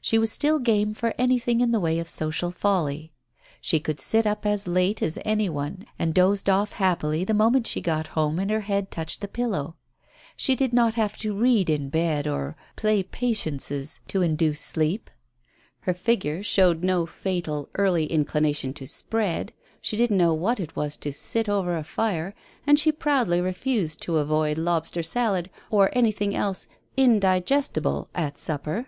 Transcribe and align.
She 0.00 0.18
was 0.18 0.32
still 0.32 0.58
game 0.58 0.94
for 0.94 1.12
anything 1.18 1.60
in 1.60 1.70
the 1.70 1.78
way 1.80 1.98
of 1.98 2.08
social 2.08 2.50
folly, 2.50 3.12
she 3.60 3.78
could 3.78 4.00
sit 4.00 4.26
up 4.26 4.46
as 4.46 4.66
late 4.66 5.02
as 5.02 5.18
any 5.22 5.50
one 5.50 5.84
and 5.98 6.14
dozed 6.14 6.48
off 6.48 6.72
happily 6.72 7.24
the 7.24 7.34
moment 7.34 7.66
she 7.66 7.82
got 7.82 8.06
home 8.16 8.38
and 8.38 8.50
her 8.50 8.60
head 8.62 8.90
touched 8.90 9.20
the 9.20 9.28
pillow. 9.28 9.76
She 10.34 10.56
did 10.56 10.72
not 10.72 10.94
have 10.94 11.18
to 11.18 11.36
read 11.36 11.68
in 11.68 11.90
bed 11.90 12.26
or 12.26 12.56
play 12.74 13.02
"patiences" 13.02 14.00
to 14.08 14.20
Digitized 14.20 14.20
by 14.22 14.26
Google 14.26 14.32
THE 14.32 14.36
TELEGRAM 14.36 14.36
15 14.36 14.48
induce 14.48 14.60
sleep. 14.62 15.10
Her 15.80 15.92
figure 15.94 16.42
showed 16.42 16.82
no 16.82 17.04
fatal 17.04 17.68
early 17.74 18.08
inclina 18.08 18.56
tion 18.56 18.72
to 18.72 18.86
"spread," 18.86 19.52
she 19.82 19.98
didn't 19.98 20.16
know 20.16 20.32
what 20.32 20.58
it 20.58 20.74
was 20.74 20.96
to 20.96 21.12
"sit 21.12 21.50
over 21.50 21.76
a 21.76 21.84
fire," 21.84 22.34
and 22.66 22.78
she 22.78 22.90
proudly 22.90 23.42
refused 23.42 24.00
to 24.04 24.16
avoid 24.16 24.56
lobster 24.56 25.02
salad 25.02 25.50
or 25.68 25.90
anything 25.92 26.34
else 26.34 26.66
indigestible 26.96 28.08
at 28.14 28.38
supper. 28.38 28.86